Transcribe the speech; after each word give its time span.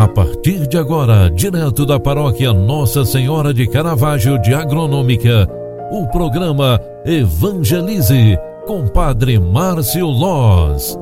A 0.00 0.08
partir 0.08 0.66
de 0.66 0.78
agora, 0.78 1.30
direto 1.30 1.84
da 1.84 2.00
paróquia 2.00 2.54
Nossa 2.54 3.04
Senhora 3.04 3.52
de 3.52 3.66
Caravaggio 3.66 4.40
de 4.40 4.54
Agronômica, 4.54 5.46
o 5.92 6.06
programa 6.06 6.80
Evangelize 7.04 8.38
com 8.66 8.88
Padre 8.88 9.38
Márcio 9.38 10.06
Loz. 10.06 10.98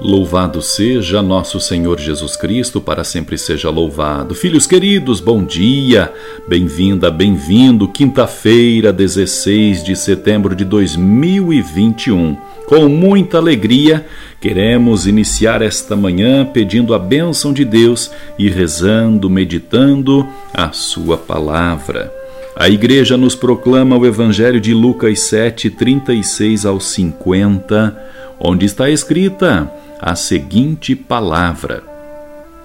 Louvado 0.00 0.62
seja 0.62 1.20
nosso 1.20 1.60
Senhor 1.60 2.00
Jesus 2.00 2.34
Cristo, 2.34 2.80
para 2.80 3.04
sempre 3.04 3.36
seja 3.36 3.68
louvado. 3.68 4.34
Filhos 4.34 4.66
queridos, 4.66 5.20
bom 5.20 5.44
dia, 5.44 6.10
bem-vinda, 6.48 7.10
bem-vindo, 7.10 7.86
quinta-feira, 7.86 8.90
16 8.90 9.84
de 9.84 9.94
setembro 9.94 10.56
de 10.56 10.64
2021. 10.64 12.38
Com 12.66 12.88
muita 12.88 13.36
alegria, 13.36 14.06
queremos 14.40 15.06
iniciar 15.06 15.60
esta 15.60 15.94
manhã 15.94 16.46
pedindo 16.46 16.94
a 16.94 16.98
bênção 16.98 17.52
de 17.52 17.64
Deus 17.64 18.10
e 18.38 18.48
rezando, 18.48 19.28
meditando 19.28 20.26
a 20.54 20.72
Sua 20.72 21.18
palavra. 21.18 22.12
A 22.56 22.68
Igreja 22.68 23.16
nos 23.16 23.34
proclama 23.34 23.96
o 23.96 24.06
Evangelho 24.06 24.60
de 24.60 24.72
Lucas 24.74 25.20
7, 25.20 25.70
36 25.70 26.66
ao 26.66 26.80
50, 26.80 27.96
onde 28.40 28.66
está 28.66 28.90
escrita 28.90 29.70
a 30.00 30.16
seguinte 30.16 30.96
palavra: 30.96 31.82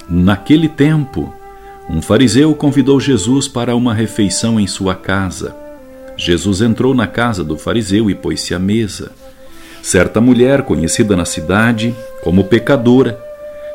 Naquele 0.09 0.70
tempo, 0.70 1.34
um 1.89 2.01
fariseu 2.01 2.53
convidou 2.55 2.99
Jesus 2.99 3.48
para 3.48 3.76
uma 3.76 3.93
refeição 3.93 4.59
em 4.59 4.65
sua 4.65 4.95
casa. 4.95 5.55
Jesus 6.17 6.62
entrou 6.62 6.93
na 6.93 7.07
casa 7.07 7.43
do 7.43 7.57
fariseu 7.57 8.09
e 8.09 8.15
pôs-se 8.15 8.53
à 8.53 8.59
mesa. 8.59 9.12
Certa 9.85 10.20
mulher, 10.20 10.63
conhecida 10.63 11.16
na 11.16 11.25
cidade 11.25 11.96
como 12.23 12.46
pecadora, 12.46 13.20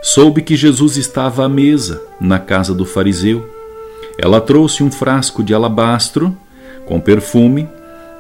soube 0.03 0.43
que 0.43 0.57
Jesus 0.57 0.97
estava 0.97 1.45
à 1.45 1.49
mesa 1.49 2.03
na 2.21 2.37
casa 2.41 2.75
do 2.75 2.85
fariseu. 2.85 3.49
Ela 4.19 4.41
trouxe 4.41 4.83
um 4.83 4.91
frasco 4.91 5.41
de 5.45 5.55
alabastro 5.55 6.37
com 6.85 6.99
perfume 6.99 7.69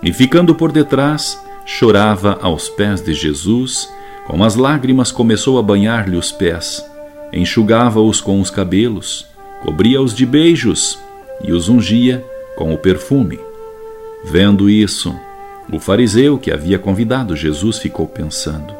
e, 0.04 0.12
ficando 0.12 0.54
por 0.54 0.70
detrás, 0.70 1.36
chorava 1.66 2.38
aos 2.40 2.68
pés 2.68 3.00
de 3.00 3.12
Jesus 3.12 3.88
com 4.24 4.44
as 4.44 4.54
lágrimas 4.54 5.10
começou 5.10 5.58
a 5.58 5.62
banhar-lhe 5.62 6.16
os 6.16 6.30
pés, 6.30 6.88
enxugava-os 7.32 8.20
com 8.20 8.40
os 8.40 8.50
cabelos, 8.50 9.26
cobria-os 9.64 10.14
de 10.14 10.24
beijos 10.24 10.96
e 11.42 11.50
os 11.50 11.68
ungia 11.68 12.24
com 12.54 12.72
o 12.72 12.78
perfume. 12.78 13.40
Vendo 14.24 14.70
isso, 14.70 15.12
o 15.72 15.78
fariseu 15.78 16.38
que 16.38 16.50
havia 16.50 16.78
convidado 16.78 17.36
Jesus 17.36 17.78
ficou 17.78 18.06
pensando: 18.06 18.74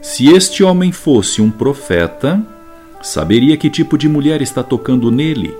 se 0.00 0.28
este 0.28 0.64
homem 0.64 0.90
fosse 0.90 1.40
um 1.40 1.50
profeta, 1.50 2.40
saberia 3.02 3.56
que 3.56 3.70
tipo 3.70 3.96
de 3.96 4.08
mulher 4.08 4.42
está 4.42 4.62
tocando 4.62 5.10
nele, 5.10 5.54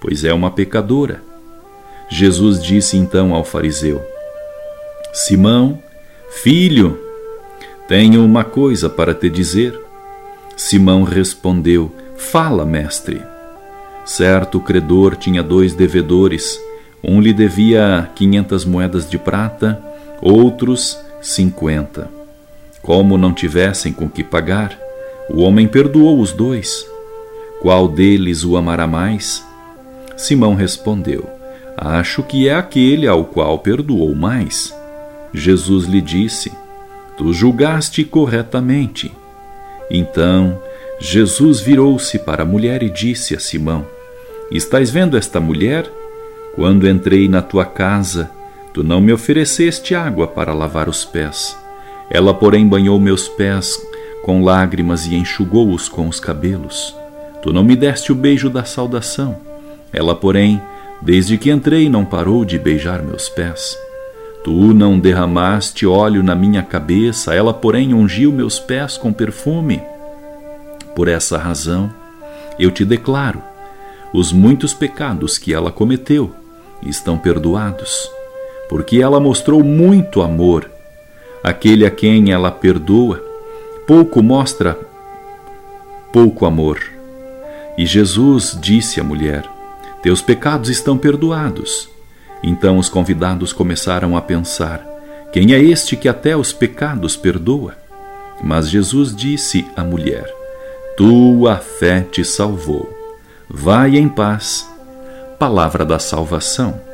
pois 0.00 0.24
é 0.24 0.32
uma 0.32 0.50
pecadora. 0.50 1.22
Jesus 2.08 2.62
disse 2.62 2.96
então 2.96 3.34
ao 3.34 3.44
fariseu: 3.44 4.02
Simão, 5.12 5.78
filho, 6.30 6.98
tenho 7.88 8.24
uma 8.24 8.44
coisa 8.44 8.88
para 8.88 9.14
te 9.14 9.28
dizer. 9.28 9.78
Simão 10.56 11.02
respondeu: 11.02 11.92
Fala, 12.16 12.64
mestre. 12.64 13.20
Certo 14.04 14.60
credor 14.60 15.16
tinha 15.16 15.42
dois 15.42 15.74
devedores. 15.74 16.58
Um 17.04 17.20
lhe 17.20 17.32
devia 17.32 18.10
quinhentas 18.14 18.64
moedas 18.64 19.08
de 19.10 19.18
prata, 19.18 19.82
outros 20.22 20.98
cinquenta. 21.20 22.08
Como 22.80 23.18
não 23.18 23.34
tivessem 23.34 23.92
com 23.92 24.08
que 24.08 24.22
pagar, 24.22 24.78
o 25.28 25.40
homem 25.40 25.66
perdoou 25.66 26.20
os 26.20 26.32
dois. 26.32 26.86
Qual 27.60 27.88
deles 27.88 28.44
o 28.44 28.56
amará 28.56 28.86
mais? 28.86 29.44
Simão 30.16 30.54
respondeu: 30.54 31.28
Acho 31.76 32.22
que 32.22 32.48
é 32.48 32.54
aquele 32.54 33.06
ao 33.06 33.24
qual 33.24 33.58
perdoou 33.58 34.14
mais. 34.14 34.74
Jesus 35.34 35.86
lhe 35.86 36.00
disse: 36.00 36.52
Tu 37.16 37.32
julgaste 37.32 38.04
corretamente. 38.04 39.12
Então 39.90 40.58
Jesus 41.00 41.60
virou-se 41.60 42.18
para 42.20 42.42
a 42.42 42.46
mulher 42.46 42.82
e 42.82 42.90
disse 42.90 43.34
a 43.34 43.40
Simão: 43.40 43.86
Estás 44.50 44.90
vendo 44.90 45.16
esta 45.16 45.40
mulher? 45.40 45.90
Quando 46.54 46.88
entrei 46.88 47.28
na 47.28 47.40
tua 47.40 47.64
casa, 47.64 48.30
tu 48.72 48.82
não 48.82 49.00
me 49.00 49.12
ofereceste 49.12 49.94
água 49.94 50.26
para 50.26 50.54
lavar 50.54 50.88
os 50.88 51.04
pés. 51.04 51.56
Ela, 52.10 52.32
porém, 52.34 52.66
banhou 52.66 52.98
meus 52.98 53.28
pés 53.28 53.80
com 54.22 54.42
lágrimas 54.42 55.06
e 55.06 55.14
enxugou-os 55.14 55.88
com 55.88 56.08
os 56.08 56.20
cabelos. 56.20 56.94
Tu 57.42 57.52
não 57.52 57.64
me 57.64 57.74
deste 57.74 58.12
o 58.12 58.14
beijo 58.14 58.48
da 58.48 58.64
saudação. 58.64 59.36
Ela, 59.92 60.14
porém, 60.14 60.60
desde 61.00 61.36
que 61.36 61.50
entrei, 61.50 61.88
não 61.88 62.04
parou 62.04 62.44
de 62.44 62.58
beijar 62.58 63.02
meus 63.02 63.28
pés. 63.28 63.76
Tu 64.44 64.74
não 64.74 64.98
derramaste 64.98 65.86
óleo 65.86 66.22
na 66.22 66.34
minha 66.34 66.62
cabeça, 66.62 67.34
ela, 67.34 67.54
porém, 67.54 67.94
ungiu 67.94 68.32
meus 68.32 68.58
pés 68.58 68.96
com 68.96 69.12
perfume. 69.12 69.80
Por 70.94 71.08
essa 71.08 71.38
razão, 71.38 71.92
eu 72.58 72.70
te 72.70 72.84
declaro: 72.84 73.42
os 74.12 74.32
muitos 74.32 74.74
pecados 74.74 75.38
que 75.38 75.54
ela 75.54 75.70
cometeu 75.70 76.32
estão 76.82 77.16
perdoados, 77.16 78.10
porque 78.72 79.02
ela 79.02 79.20
mostrou 79.20 79.62
muito 79.62 80.22
amor. 80.22 80.70
Aquele 81.44 81.84
a 81.84 81.90
quem 81.90 82.32
ela 82.32 82.50
perdoa, 82.50 83.22
pouco 83.86 84.22
mostra 84.22 84.78
pouco 86.10 86.46
amor. 86.46 86.80
E 87.76 87.84
Jesus 87.84 88.56
disse 88.58 88.98
à 88.98 89.04
mulher: 89.04 89.44
Teus 90.02 90.22
pecados 90.22 90.70
estão 90.70 90.96
perdoados. 90.96 91.86
Então 92.42 92.78
os 92.78 92.88
convidados 92.88 93.52
começaram 93.52 94.16
a 94.16 94.22
pensar: 94.22 94.82
quem 95.30 95.52
é 95.52 95.62
este 95.62 95.94
que 95.94 96.08
até 96.08 96.34
os 96.34 96.50
pecados 96.50 97.14
perdoa? 97.14 97.76
Mas 98.42 98.70
Jesus 98.70 99.14
disse 99.14 99.66
à 99.76 99.84
mulher: 99.84 100.34
Tua 100.96 101.58
fé 101.58 102.00
te 102.10 102.24
salvou. 102.24 102.88
Vai 103.50 103.98
em 103.98 104.08
paz. 104.08 104.66
Palavra 105.38 105.84
da 105.84 105.98
salvação. 105.98 106.91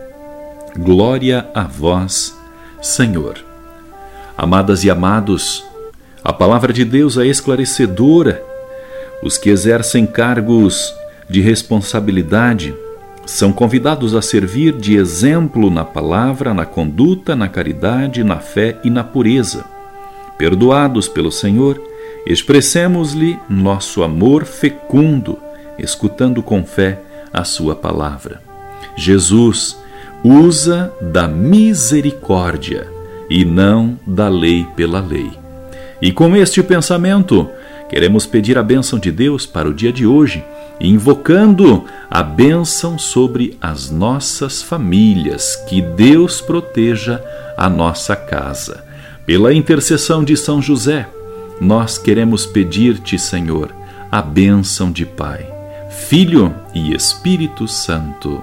Glória 0.80 1.48
a 1.52 1.64
vós, 1.64 2.38
Senhor. 2.80 3.44
Amadas 4.36 4.84
e 4.84 4.90
amados, 4.90 5.64
a 6.22 6.32
palavra 6.32 6.72
de 6.72 6.84
Deus 6.84 7.18
é 7.18 7.26
esclarecedora. 7.26 8.40
Os 9.20 9.36
que 9.36 9.50
exercem 9.50 10.06
cargos 10.06 10.94
de 11.28 11.40
responsabilidade 11.40 12.72
são 13.26 13.52
convidados 13.52 14.14
a 14.14 14.22
servir 14.22 14.72
de 14.72 14.94
exemplo 14.94 15.68
na 15.68 15.84
palavra, 15.84 16.54
na 16.54 16.64
conduta, 16.64 17.34
na 17.34 17.48
caridade, 17.48 18.22
na 18.22 18.38
fé 18.38 18.78
e 18.84 18.88
na 18.88 19.02
pureza. 19.02 19.64
Perdoados 20.38 21.08
pelo 21.08 21.32
Senhor, 21.32 21.82
expressemos-lhe 22.24 23.36
nosso 23.50 24.00
amor 24.00 24.44
fecundo, 24.44 25.36
escutando 25.76 26.40
com 26.40 26.64
fé 26.64 27.00
a 27.32 27.42
Sua 27.42 27.74
palavra. 27.74 28.40
Jesus 28.96 29.76
usa 30.24 30.92
da 31.00 31.28
misericórdia 31.28 32.86
e 33.30 33.44
não 33.44 33.98
da 34.06 34.28
lei 34.28 34.66
pela 34.76 35.00
lei. 35.00 35.30
E 36.00 36.12
com 36.12 36.36
este 36.36 36.62
pensamento, 36.62 37.48
queremos 37.88 38.26
pedir 38.26 38.56
a 38.58 38.62
bênção 38.62 38.98
de 38.98 39.10
Deus 39.10 39.46
para 39.46 39.68
o 39.68 39.74
dia 39.74 39.92
de 39.92 40.06
hoje 40.06 40.44
invocando 40.80 41.84
a 42.10 42.22
bênção 42.22 42.98
sobre 42.98 43.56
as 43.60 43.90
nossas 43.90 44.62
famílias, 44.62 45.56
que 45.68 45.80
Deus 45.82 46.40
proteja 46.40 47.22
a 47.56 47.68
nossa 47.68 48.14
casa. 48.14 48.84
Pela 49.26 49.52
intercessão 49.52 50.22
de 50.24 50.36
São 50.36 50.62
José, 50.62 51.08
nós 51.60 51.98
queremos 51.98 52.46
pedir-te, 52.46 53.18
Senhor, 53.18 53.74
a 54.10 54.22
bênção 54.22 54.90
de 54.90 55.04
Pai, 55.04 55.46
Filho 55.90 56.54
e 56.72 56.94
Espírito 56.94 57.66
Santo. 57.66 58.40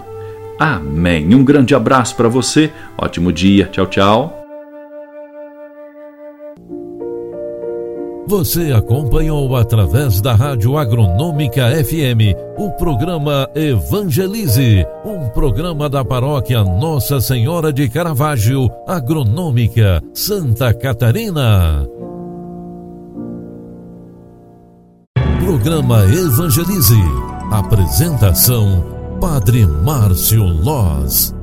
Amém. 0.59 1.33
Um 1.33 1.43
grande 1.43 1.75
abraço 1.75 2.15
para 2.15 2.29
você, 2.29 2.71
ótimo 2.97 3.31
dia, 3.31 3.65
tchau, 3.65 3.85
tchau. 3.87 4.45
Você 8.27 8.71
acompanhou 8.71 9.55
através 9.55 10.19
da 10.19 10.33
Rádio 10.33 10.77
Agronômica 10.77 11.69
FM 11.83 12.33
o 12.57 12.71
programa 12.71 13.47
Evangelize, 13.53 14.83
um 15.05 15.29
programa 15.29 15.87
da 15.87 16.03
paróquia 16.03 16.63
Nossa 16.63 17.21
Senhora 17.21 17.71
de 17.71 17.87
Caravaggio, 17.87 18.67
Agronômica, 18.87 20.01
Santa 20.11 20.73
Catarina. 20.73 21.87
Programa 25.39 26.03
Evangelize. 26.05 26.99
Apresentação: 27.51 28.94
Padre 29.25 29.66
Márcio 29.66 30.45
Loz. 30.45 31.34